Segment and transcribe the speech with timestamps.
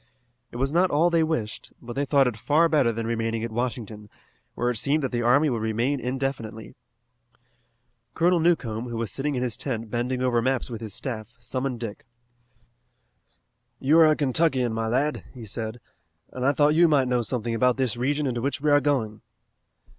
[0.51, 3.51] It was not all they wished, but they thought it far better than remaining at
[3.51, 4.09] Washington,
[4.55, 6.73] where it seemed that the army would remain indefinitely.
[8.15, 11.81] Colonel Newcomb, who was sitting in his tent bending over maps with his staff, summoned
[11.81, 12.07] Dick.
[13.79, 15.79] "You are a Kentuckian, my lad," he said,
[16.33, 19.21] "and I thought you might know something about this region into which we are going."